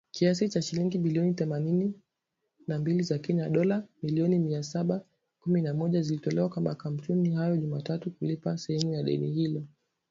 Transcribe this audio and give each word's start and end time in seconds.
Kiasi 0.11 0.49
cha 0.49 0.61
shilingi 0.61 0.97
bilioni 0.97 1.33
themanini 1.33 1.93
na 2.67 2.79
mbili 2.79 3.03
za 3.03 3.19
Kenya 3.19 3.49
(dola 3.49 3.83
milioni 4.03 4.39
mia 4.39 4.63
saba 4.63 5.01
kumi 5.39 5.61
na 5.61 5.73
moja) 5.73 6.01
zilitolewa 6.01 6.49
kwa 6.49 6.61
makampuni 6.61 7.29
hayo 7.31 7.57
Jumatatu 7.57 8.11
kulipa 8.11 8.57
sehemu 8.57 8.93
ya 8.93 9.03
deni 9.03 9.31
hilo 9.31 9.63